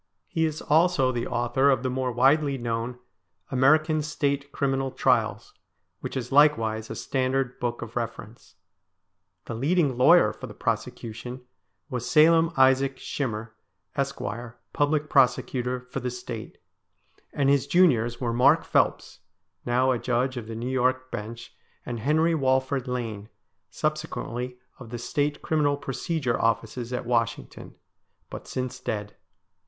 He 0.27 0.45
is 0.45 0.63
also 0.63 1.11
the 1.11 1.27
author 1.27 1.69
of 1.69 1.83
the 1.83 1.89
more 1.91 2.11
widely 2.11 2.57
known' 2.57 2.97
American 3.51 4.01
State 4.01 4.51
Criminal 4.51 4.89
Trials,' 4.89 5.53
which 5.99 6.17
is 6.17 6.31
likewise 6.31 6.89
a 6.89 6.95
standard 6.95 7.59
book 7.59 7.83
of 7.83 7.95
reference. 7.95 8.55
The 9.45 9.53
leading 9.53 9.97
lawyer 9.99 10.33
for 10.33 10.47
the 10.47 10.55
prosecution 10.55 11.41
was 11.87 12.09
Salim 12.09 12.49
Isaac 12.57 12.97
Shinier, 12.97 13.53
Esq., 13.95 14.19
Public 14.73 15.07
Prosecutor 15.07 15.81
for 15.91 15.99
the 15.99 16.09
State; 16.09 16.57
and 17.31 17.47
his 17.47 17.67
juniors 17.67 18.19
were 18.19 18.33
Mark 18.33 18.63
Phelps, 18.63 19.19
now 19.67 19.91
a 19.91 19.99
Judge 19.99 20.35
of 20.35 20.47
the 20.47 20.55
New 20.55 20.71
York 20.71 21.11
Bench, 21.11 21.53
and 21.85 21.99
Henry 21.99 22.33
Walford 22.33 22.87
Lane, 22.87 23.29
subsequently 23.69 24.57
of 24.79 24.89
the 24.89 24.97
State 24.97 25.43
Criminal 25.43 25.77
Procedure 25.77 26.39
Offices 26.41 26.91
at 26.91 27.05
Washington, 27.05 27.75
but 28.31 28.47
since 28.47 28.79
dead. 28.79 29.15